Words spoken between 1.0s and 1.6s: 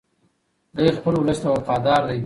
ولس ته